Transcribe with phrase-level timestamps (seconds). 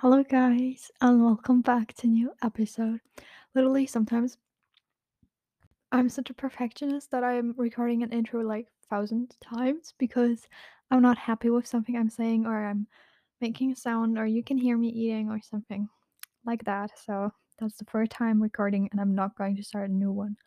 [0.00, 3.00] Hello, guys, and welcome back to new episode.
[3.54, 4.38] Literally, sometimes
[5.92, 10.48] I'm such a perfectionist that I'm recording an intro like thousand times because
[10.90, 12.86] I'm not happy with something I'm saying, or I'm
[13.42, 15.86] making a sound, or you can hear me eating, or something
[16.46, 16.92] like that.
[17.04, 20.38] So that's the first time recording, and I'm not going to start a new one.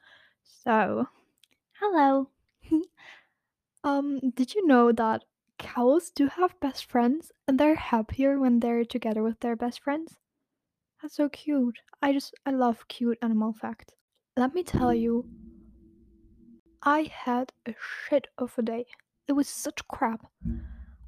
[0.41, 1.07] So,
[1.79, 2.27] hello.
[3.83, 5.25] um, did you know that
[5.64, 10.18] cows do have best friends, and they're happier when they're together with their best friends?
[11.02, 11.80] That's so cute.
[12.02, 13.94] I just I love cute animal facts.
[14.38, 15.26] Let me tell you,
[16.84, 18.85] I had a shit of a day.
[19.27, 20.26] It was such crap.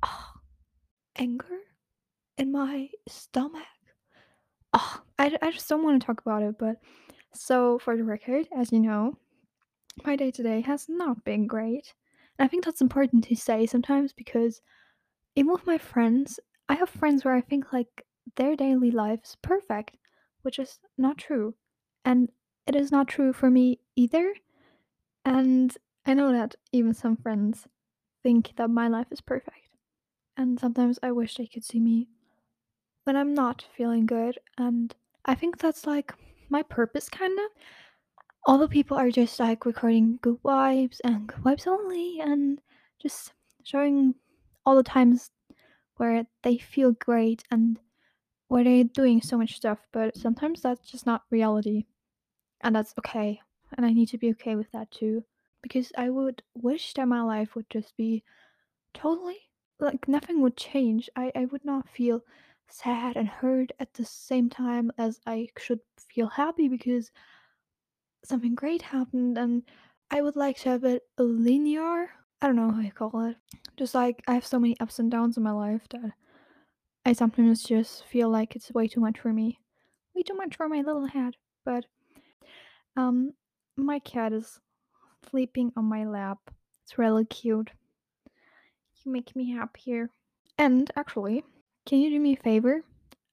[0.03, 0.33] Ah,
[1.17, 1.59] anger
[2.37, 3.63] in my stomach.
[4.73, 6.77] Ah, I, I just don't want to talk about it, but
[7.33, 9.17] so for the record, as you know,
[10.05, 11.93] my day today has not been great.
[12.37, 14.61] And I think that's important to say sometimes because
[15.35, 16.39] even with my friends,
[16.69, 19.97] I have friends where I think like their daily life is perfect,
[20.41, 21.55] which is not true.
[22.03, 22.31] And
[22.67, 24.33] it is not true for me either.
[25.25, 27.67] And I know that even some friends
[28.23, 29.69] think that my life is perfect.
[30.37, 32.09] And sometimes I wish they could see me
[33.05, 34.39] when I'm not feeling good.
[34.57, 34.95] And
[35.25, 36.13] I think that's like
[36.49, 37.45] my purpose, kind of.
[38.45, 42.61] All the people are just like recording good vibes and good vibes only, and
[43.01, 44.15] just showing
[44.65, 45.31] all the times
[45.97, 47.79] where they feel great and
[48.47, 49.79] where they're doing so much stuff.
[49.91, 51.85] But sometimes that's just not reality.
[52.61, 53.41] And that's okay.
[53.77, 55.23] And I need to be okay with that too.
[55.61, 58.23] Because I would wish that my life would just be
[58.93, 59.39] totally
[59.79, 61.09] like nothing would change.
[61.15, 62.21] I, I would not feel
[62.69, 65.79] sad and hurt at the same time as I should
[66.09, 67.11] feel happy because
[68.25, 69.63] something great happened and
[70.11, 72.09] I would like to have it linear.
[72.41, 73.37] I don't know how you call it.
[73.77, 76.11] Just like I have so many ups and downs in my life that
[77.05, 79.59] I sometimes just feel like it's way too much for me.
[80.15, 81.35] Way too much for my little head.
[81.63, 81.85] But
[82.95, 83.33] um
[83.75, 84.59] my cat is
[85.29, 86.39] sleeping on my lap.
[86.83, 87.71] It's really cute.
[89.03, 90.09] You make me happier.
[90.57, 91.43] And actually,
[91.85, 92.83] can you do me a favor?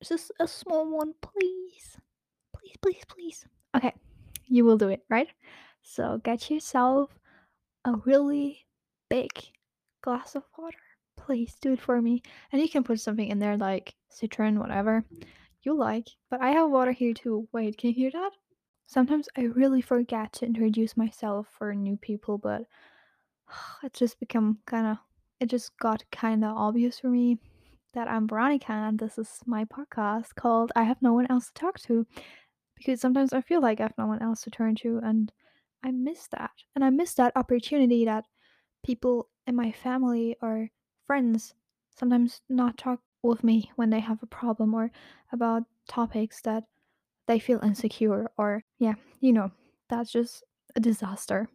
[0.03, 1.97] Just a small one, please.
[2.55, 3.47] Please, please, please.
[3.77, 3.95] Okay,
[4.53, 5.29] you will do it, right?
[5.83, 7.11] So get yourself
[7.85, 8.67] a really
[9.09, 9.31] big
[10.03, 10.77] glass of water.
[11.17, 12.23] Please do it for me.
[12.53, 15.05] And you can put something in there like citron, whatever
[15.63, 16.09] you like.
[16.31, 17.49] But I have water here too.
[17.53, 18.31] Wait, can you hear that?
[18.87, 22.65] Sometimes I really forget to introduce myself for new people, but
[23.83, 24.99] it's just become kind of
[25.41, 27.39] it just got kind of obvious for me
[27.95, 31.55] that I'm Veronica and this is my podcast called I Have No One Else to
[31.55, 32.07] Talk to
[32.83, 35.33] because sometimes I feel like I have no one else to turn to and
[35.85, 36.51] I miss that.
[36.75, 38.25] And I miss that opportunity that
[38.85, 40.69] people in my family or
[41.07, 41.55] friends
[41.99, 44.91] sometimes not talk with me when they have a problem or
[45.33, 46.65] about topics that
[47.29, 49.51] they feel insecure or yeah, you know,
[49.89, 50.43] that's just
[50.75, 51.49] a disaster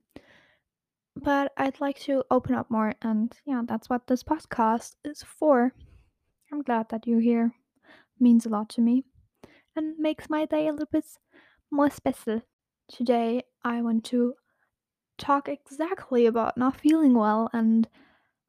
[1.24, 5.74] but I'd like to open up more, and yeah, that's what this podcast is for.
[6.52, 7.52] I'm glad that you're here.
[8.20, 9.04] means a lot to me
[9.78, 11.06] and makes my day a little bit
[11.72, 12.42] more special.
[12.90, 14.34] Today, I want to
[15.18, 17.88] talk exactly about not feeling well, and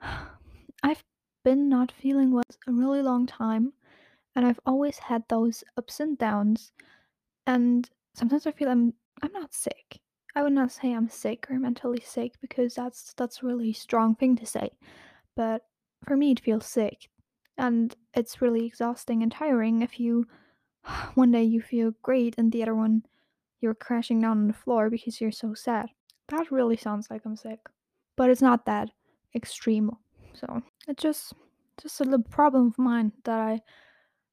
[0.82, 1.04] I've
[1.44, 3.72] been not feeling well a really long time,
[4.34, 6.72] and I've always had those ups and downs,
[7.46, 10.00] and sometimes I feel I'm I'm not sick.
[10.34, 14.14] I would not say I'm sick or mentally sick because that's that's a really strong
[14.14, 14.70] thing to say.
[15.34, 15.62] But
[16.06, 17.08] for me it feels sick.
[17.56, 20.26] And it's really exhausting and tiring if you
[21.14, 23.02] one day you feel great and the other one
[23.60, 25.86] you're crashing down on the floor because you're so sad.
[26.28, 27.60] That really sounds like I'm sick.
[28.16, 28.90] But it's not that
[29.34, 29.90] extreme.
[30.34, 31.32] So it's just
[31.80, 33.60] just a little problem of mine that I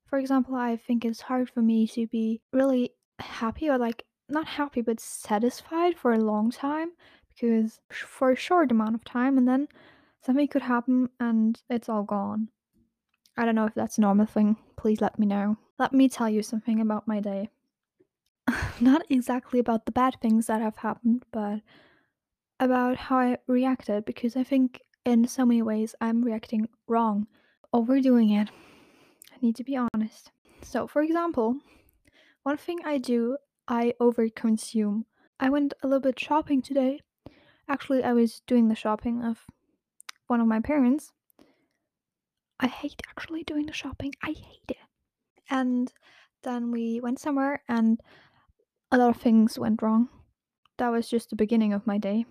[0.07, 4.47] for example, I think it's hard for me to be really happy or like not
[4.47, 6.91] happy but satisfied for a long time
[7.33, 9.67] because for a short amount of time and then
[10.25, 12.49] something could happen and it's all gone.
[13.37, 14.55] I don't know if that's a normal thing.
[14.77, 15.57] Please let me know.
[15.77, 17.49] Let me tell you something about my day.
[18.79, 21.61] not exactly about the bad things that have happened, but
[22.59, 27.27] about how I reacted because I think in so many ways I'm reacting wrong,
[27.73, 28.49] overdoing it.
[29.33, 30.31] I need to be honest.
[30.61, 31.57] So, for example,
[32.43, 33.37] one thing I do,
[33.67, 35.03] I overconsume.
[35.39, 37.01] I went a little bit shopping today.
[37.67, 39.45] Actually, I was doing the shopping of
[40.27, 41.11] one of my parents.
[42.59, 44.13] I hate actually doing the shopping.
[44.23, 44.74] I hate it.
[45.49, 45.91] And
[46.43, 47.99] then we went somewhere and
[48.91, 50.09] a lot of things went wrong.
[50.77, 52.25] That was just the beginning of my day.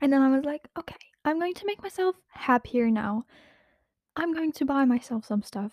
[0.00, 3.24] And then I was like, okay, I'm going to make myself happier now.
[4.16, 5.72] I'm going to buy myself some stuff.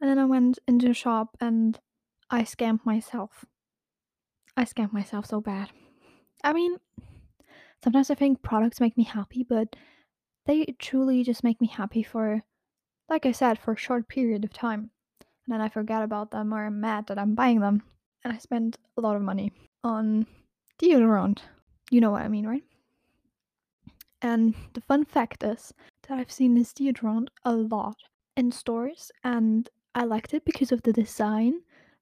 [0.00, 1.78] And then I went into a shop and
[2.30, 3.44] I scammed myself.
[4.56, 5.70] I scammed myself so bad.
[6.44, 6.76] I mean,
[7.82, 9.76] sometimes I think products make me happy, but
[10.46, 12.42] they truly just make me happy for,
[13.08, 14.90] like I said, for a short period of time.
[15.52, 17.82] And then I forget about them or I'm mad that I'm buying them.
[18.24, 19.52] And I spend a lot of money
[19.84, 20.26] on
[20.80, 21.40] deodorant.
[21.90, 22.62] You know what I mean, right?
[24.22, 25.74] And the fun fact is
[26.08, 27.96] that I've seen this deodorant a lot
[28.38, 31.60] in stores and I liked it because of the design.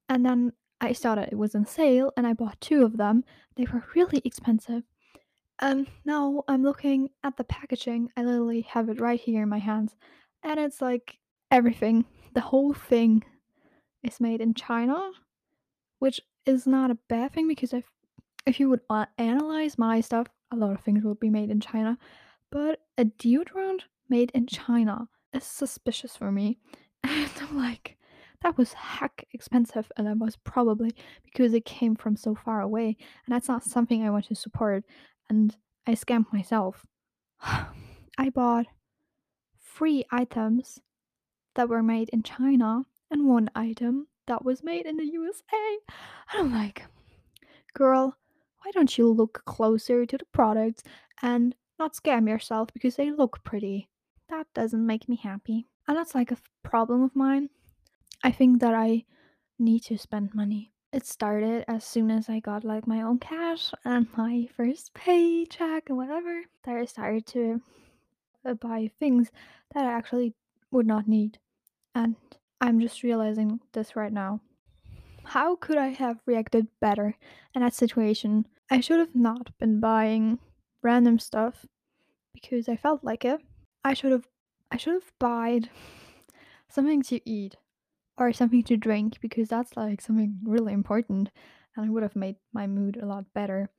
[0.08, 3.25] And then I saw that it was on sale and I bought two of them.
[3.56, 4.85] They were really expensive.
[5.58, 8.11] And now I'm looking at the packaging.
[8.17, 9.97] I literally have it right here in my hands.
[10.44, 11.19] And it's like
[11.50, 12.05] everything.
[12.32, 13.25] The whole thing
[14.02, 15.11] is made in China,
[15.99, 17.85] which is not a bad thing because if
[18.47, 21.61] if you would uh, analyze my stuff, a lot of things would be made in
[21.61, 21.99] China.
[22.50, 26.58] But a deodorant made in China is suspicious for me.
[27.02, 27.97] And I'm like,
[28.43, 30.94] that was heck expensive, and that was probably
[31.25, 34.85] because it came from so far away, and that's not something I want to support.
[35.31, 35.56] And
[35.87, 36.85] I scammed myself.
[37.43, 38.67] I bought
[39.62, 40.79] three items
[41.55, 45.79] that were made in China and one item that was made in the USA.
[46.33, 46.85] And I'm like,
[47.75, 48.17] girl,
[48.62, 50.83] why don't you look closer to the products
[51.23, 53.89] and not scam yourself because they look pretty?
[54.29, 55.67] That doesn't make me happy.
[55.89, 57.49] And that's like a problem of mine.
[58.23, 59.05] I think that I
[59.59, 60.73] need to spend money.
[60.93, 65.89] It started as soon as I got like my own cash and my first paycheck
[65.89, 66.43] and whatever.
[66.65, 67.61] That I started to
[68.45, 69.31] uh, buy things
[69.75, 70.35] that I actually
[70.71, 71.39] would not need.
[71.95, 72.17] And
[72.61, 74.41] I'm just realizing this right now.
[75.25, 77.17] How could I have reacted better
[77.55, 78.47] in that situation?
[78.71, 80.39] I should have not been buying
[80.83, 81.67] random stuff
[82.35, 83.41] because I felt like it.
[83.85, 84.27] I should have
[84.71, 85.69] I should have bought
[86.69, 87.57] something to eat
[88.19, 91.31] or something to drink because that's like something really important
[91.77, 93.71] and it would have made my mood a lot better.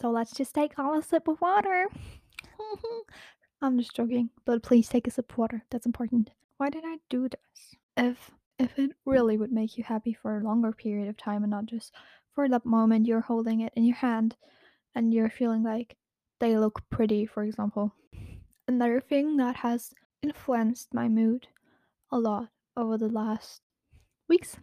[0.00, 1.86] So let's just take all a sip of water.
[3.62, 5.62] I'm just joking, but please take a sip of water.
[5.70, 6.30] That's important.
[6.56, 7.76] Why did I do this?
[7.96, 8.94] If if it mm.
[9.04, 11.92] really would make you happy for a longer period of time and not just
[12.34, 14.36] for that moment you're holding it in your hand
[14.94, 15.96] and you're feeling like
[16.40, 17.92] they look pretty, for example.
[18.68, 19.92] Another thing that has
[20.22, 21.46] influenced my mood
[22.10, 23.60] a lot over the last
[24.28, 24.56] weeks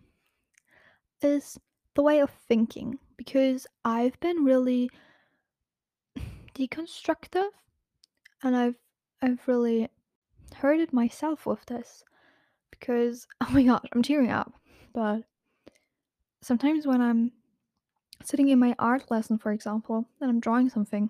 [1.21, 1.59] is
[1.95, 4.89] the way of thinking because I've been really
[6.55, 7.49] deconstructive
[8.43, 8.75] and I've
[9.21, 9.89] I've really
[10.55, 12.03] hurted myself with this
[12.71, 14.53] because oh my god, I'm tearing up.
[14.93, 15.23] But
[16.41, 17.31] sometimes when I'm
[18.23, 21.09] sitting in my art lesson, for example, and I'm drawing something,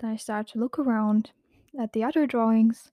[0.00, 1.30] then I start to look around
[1.78, 2.90] at the other drawings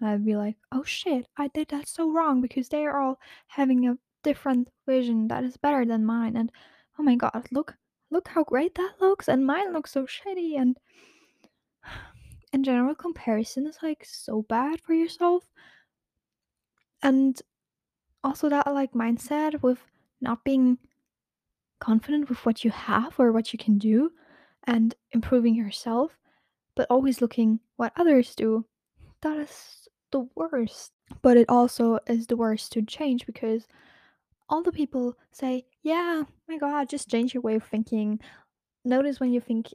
[0.00, 3.20] and I'd be like, oh shit, I did that so wrong because they are all
[3.48, 6.36] having a different vision that is better than mine.
[6.36, 6.50] And
[6.98, 7.74] oh my god, look,
[8.10, 10.58] look how great that looks, and mine looks so shitty.
[10.58, 10.78] And
[12.52, 15.44] in general, comparison is like so bad for yourself.
[17.02, 17.40] And
[18.22, 19.78] also, that like mindset with
[20.20, 20.78] not being
[21.80, 24.12] confident with what you have or what you can do
[24.64, 26.18] and improving yourself,
[26.76, 28.66] but always looking what others do.
[29.22, 30.92] That is the worst.
[31.22, 33.66] But it also is the worst to change because
[34.48, 38.20] all the people say, yeah, my god, just change your way of thinking.
[38.84, 39.68] Notice when you think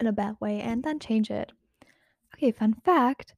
[0.00, 1.52] in a bad way and then change it.
[2.34, 3.34] Okay, fun fact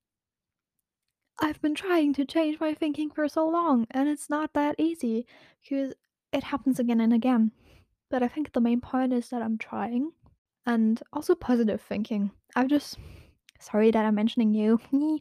[1.39, 5.27] I've been trying to change my thinking for so long and it's not that easy
[5.63, 5.95] because
[6.33, 7.53] it happens again and again.
[8.11, 10.13] But I think the main point is that I'm trying
[10.65, 12.31] and also positive thinking.
[12.55, 12.99] I've just
[13.61, 14.81] sorry that I'm mentioning you,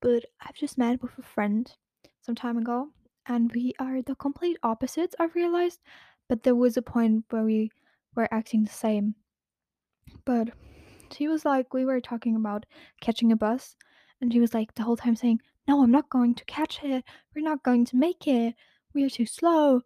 [0.00, 1.70] but I've just met with a friend
[2.22, 2.88] some time ago
[3.26, 5.80] and we are the complete opposites, I've realized.
[6.28, 7.70] But there was a point where we
[8.14, 9.14] were acting the same.
[10.24, 10.50] But
[11.12, 12.66] she was like, we were talking about
[13.00, 13.76] catching a bus,
[14.20, 17.04] and she was like, the whole time saying, No, I'm not going to catch it.
[17.34, 18.54] We're not going to make it.
[18.94, 19.82] We are too slow.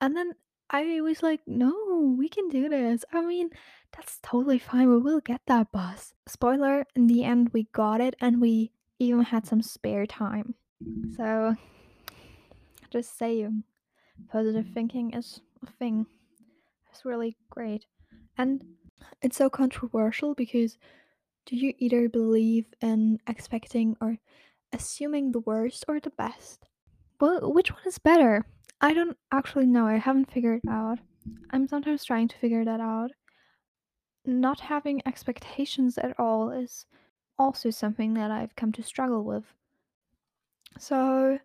[0.00, 0.32] And then
[0.70, 3.04] I was like, No, we can do this.
[3.12, 3.50] I mean,
[3.94, 4.88] that's totally fine.
[4.88, 6.14] We will get that bus.
[6.26, 10.54] Spoiler, in the end, we got it and we even had some spare time.
[11.16, 11.56] So,
[12.90, 13.64] just saying,
[14.30, 16.06] positive thinking is a thing.
[16.90, 17.86] It's really great.
[18.38, 18.64] And
[19.20, 20.78] it's so controversial because
[21.46, 24.18] do you either believe in expecting or
[24.72, 26.66] assuming the worst or the best?
[27.20, 28.44] Well, which one is better?
[28.80, 29.86] I don't actually know.
[29.86, 30.98] I haven't figured it out.
[31.50, 33.12] I'm sometimes trying to figure that out.
[34.24, 36.86] Not having expectations at all is
[37.38, 39.44] also something that I've come to struggle with.
[40.78, 41.38] So,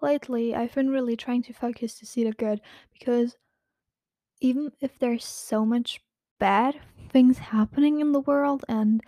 [0.00, 2.60] lately I've been really trying to focus to see the good
[2.92, 3.36] because
[4.40, 6.00] even if there's so much
[6.38, 6.78] bad
[7.10, 9.02] things happening in the world and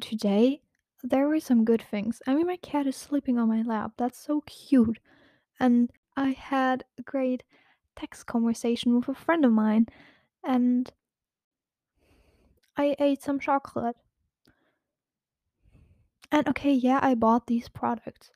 [0.00, 0.62] today
[1.02, 2.22] there were some good things.
[2.26, 3.92] I mean my cat is sleeping on my lap.
[3.96, 4.98] That's so cute.
[5.60, 7.44] And I had a great
[7.96, 9.86] text conversation with a friend of mine
[10.44, 10.92] and
[12.76, 13.96] I ate some chocolate.
[16.30, 18.30] And okay, yeah, I bought these products.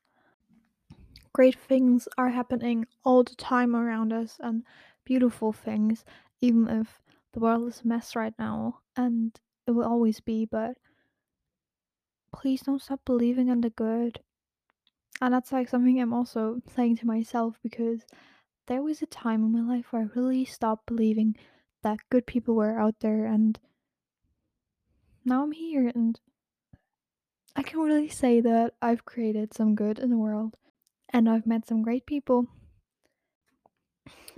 [1.32, 4.64] Great things are happening all the time around us and
[5.04, 6.04] beautiful things,
[6.40, 7.00] even if
[7.32, 10.76] the world is a mess right now and it will always be, but
[12.32, 14.20] please don't stop believing in the good.
[15.20, 18.04] And that's like something I'm also saying to myself because
[18.66, 21.36] there was a time in my life where I really stopped believing
[21.82, 23.58] that good people were out there and
[25.24, 26.18] now I'm here and
[27.54, 30.56] I can really say that I've created some good in the world
[31.10, 32.46] and I've met some great people.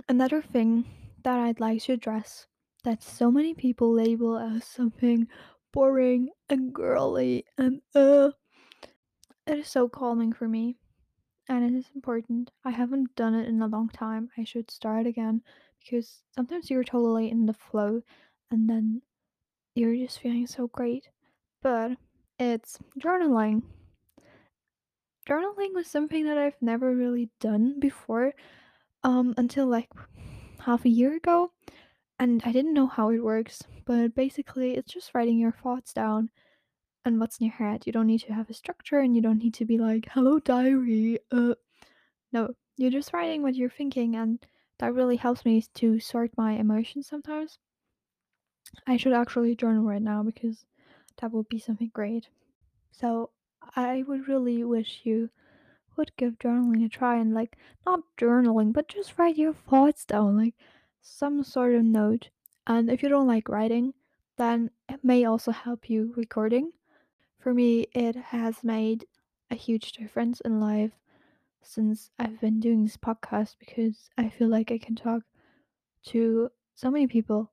[0.07, 0.85] Another thing
[1.23, 2.47] that I'd like to address
[2.83, 5.27] that so many people label as something
[5.75, 8.31] boring and girly and uh
[9.45, 10.77] it is so calming for me
[11.47, 12.49] and it is important.
[12.63, 14.29] I haven't done it in a long time.
[14.37, 15.41] I should start again
[15.79, 18.01] because sometimes you're totally in the flow
[18.49, 19.01] and then
[19.75, 21.09] you're just feeling so great.
[21.61, 21.97] But
[22.39, 23.63] it's journaling.
[25.29, 28.33] Journaling was something that I've never really done before
[29.03, 29.91] um until like
[30.59, 31.51] half a year ago
[32.19, 36.29] and I didn't know how it works, but basically it's just writing your thoughts down
[37.05, 37.85] and what's in your head.
[37.87, 40.39] You don't need to have a structure and you don't need to be like, "Hello
[40.39, 41.55] diary." Uh
[42.33, 44.45] no, you're just writing what you're thinking and
[44.79, 47.59] that really helps me to sort my emotions sometimes.
[48.87, 50.65] I should actually journal right now because
[51.17, 52.29] that would be something great.
[52.91, 53.31] So,
[53.75, 55.29] I would really wish you
[55.97, 60.37] would give journaling a try and like not journaling, but just write your thoughts down,
[60.37, 60.55] like
[61.05, 62.29] some sort of note.
[62.65, 63.93] And if you don't like writing,
[64.37, 66.71] then it may also help you recording.
[67.39, 69.05] For me, it has made
[69.51, 70.91] a huge difference in life
[71.61, 75.21] since I've been doing this podcast because I feel like I can talk
[76.07, 77.51] to so many people.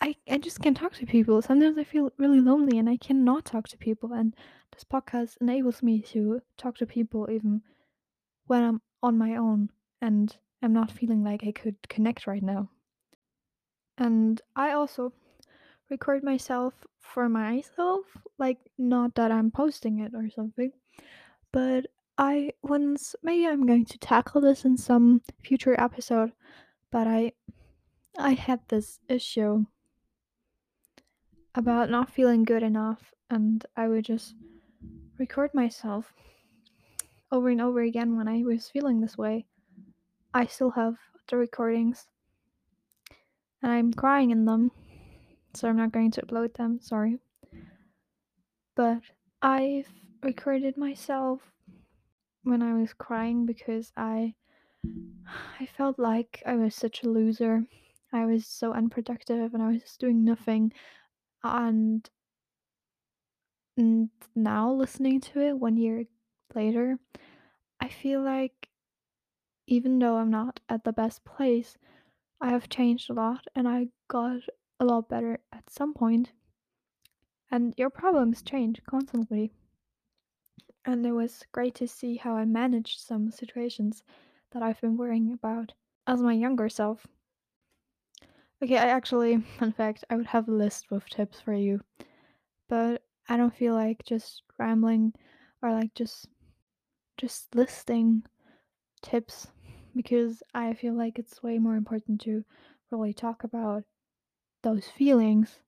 [0.00, 1.42] I, I just can't talk to people.
[1.42, 4.14] Sometimes I feel really lonely and I cannot talk to people.
[4.14, 4.34] And
[4.72, 7.62] this podcast enables me to talk to people even
[8.46, 9.70] when I'm on my own
[10.00, 12.70] and I'm not feeling like I could connect right now.
[13.98, 15.12] And I also
[15.90, 18.04] record myself for myself,
[18.38, 20.72] like not that I'm posting it or something,
[21.52, 21.86] but
[22.18, 26.32] I once maybe I'm going to tackle this in some future episode,
[26.90, 27.32] but I
[28.18, 29.66] I had this issue
[31.54, 34.34] about not feeling good enough and I would just
[35.18, 36.12] record myself
[37.32, 39.46] over and over again when I was feeling this way.
[40.32, 40.96] I still have
[41.28, 42.06] the recordings
[43.64, 44.70] and I'm crying in them,
[45.54, 47.16] so I'm not going to upload them, sorry.
[48.76, 49.00] But
[49.40, 49.88] I've
[50.22, 51.40] recorded myself
[52.42, 54.34] when I was crying because I
[55.58, 57.64] I felt like I was such a loser.
[58.12, 60.70] I was so unproductive and I was just doing nothing.
[61.42, 62.06] And,
[63.78, 66.04] and now listening to it one year
[66.54, 66.98] later,
[67.80, 68.68] I feel like
[69.66, 71.78] even though I'm not at the best place,
[72.40, 74.40] I have changed a lot and I got
[74.80, 76.32] a lot better at some point.
[77.50, 79.52] And your problems change constantly.
[80.84, 84.02] And it was great to see how I managed some situations
[84.50, 85.72] that I've been worrying about
[86.06, 87.06] as my younger self.
[88.62, 91.80] Okay, I actually, in fact, I would have a list with tips for you,
[92.68, 95.14] but I don't feel like just rambling
[95.62, 96.28] or like just
[97.16, 98.24] just listing
[99.02, 99.48] tips
[99.94, 102.44] because I feel like it's way more important to
[102.90, 103.84] really talk about
[104.62, 105.58] those feelings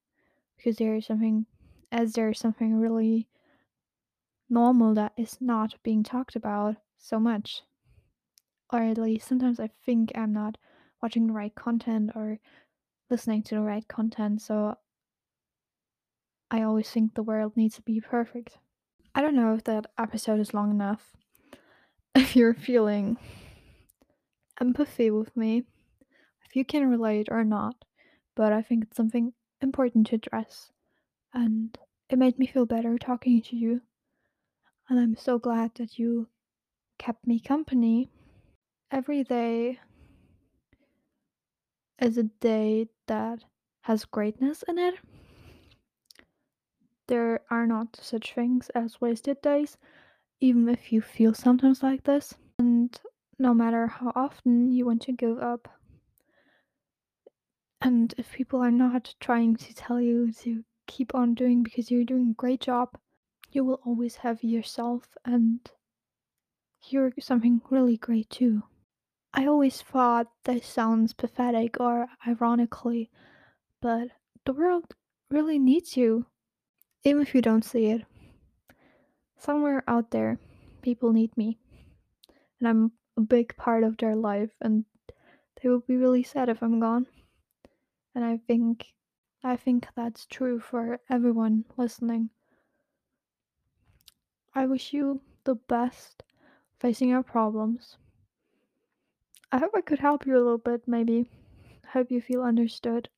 [0.56, 1.47] because there is something
[1.92, 3.28] as there is something really
[4.49, 7.62] normal that is not being talked about so much
[8.73, 10.59] or at least sometimes I think I'm not
[11.02, 12.38] watching the right content or
[13.11, 14.76] listening to the right content, so
[16.50, 18.59] I always think the world needs to be perfect.
[19.14, 21.12] I don't know if that episode is long enough.
[22.14, 23.18] If you're feeling
[24.60, 25.64] empathy with me,
[26.44, 27.84] if you can relate or not,
[28.34, 30.70] but I think it's something important to address,
[31.34, 31.76] and
[32.08, 33.80] it made me feel better talking to you.
[34.88, 36.28] And I'm so glad that you
[36.98, 38.08] kept me company.
[38.90, 39.80] Every day
[42.00, 43.44] is a day that
[43.82, 44.94] has greatness in it.
[47.08, 49.76] There are not such things as wasted days,
[50.40, 52.34] even if you feel sometimes like this.
[53.38, 55.68] No matter how often you want to give up.
[57.80, 62.04] And if people are not trying to tell you to keep on doing because you're
[62.04, 62.96] doing a great job,
[63.52, 65.60] you will always have yourself and
[66.88, 68.62] you're something really great too.
[69.34, 73.10] I always thought this sounds pathetic or ironically,
[73.82, 74.08] but
[74.46, 74.94] the world
[75.30, 76.26] really needs you,
[77.04, 78.02] even if you don't see it.
[79.38, 80.38] Somewhere out there,
[80.80, 81.58] people need me,
[82.58, 84.85] and I'm a big part of their life, and
[85.62, 87.06] they will be really sad if I'm gone.
[88.14, 88.94] And I think
[89.42, 92.30] I think that's true for everyone listening.
[94.54, 96.23] I wish you the best
[96.78, 97.96] facing your problems.
[99.52, 101.30] I hope I could help you a little bit, maybe.
[101.85, 103.08] I hope you feel understood.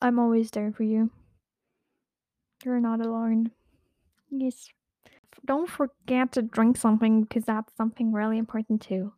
[0.00, 1.10] I'm always there for you.
[2.64, 3.50] You're not alone.
[4.30, 4.70] Yes.
[5.44, 9.12] Don't forget to drink something because that's something really important too.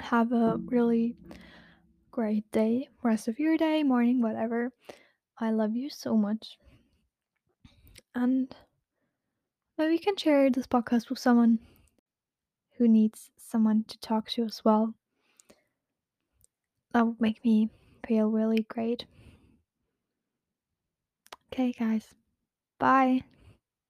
[0.00, 1.16] Have a really
[2.10, 4.72] great day, rest of your day, morning, whatever.
[5.38, 6.58] I love you so much.
[8.14, 8.54] And
[9.78, 11.58] maybe you can share this podcast with someone
[12.76, 14.94] who needs someone to talk to as well.
[16.92, 17.70] That would make me
[18.06, 19.06] feel really great.
[21.52, 22.14] Okay, guys.
[22.78, 23.22] Bye.